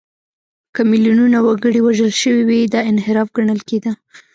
[0.75, 3.91] که میلیونونه وګړي وژل شوي وي، دا انحراف ګڼل کېده.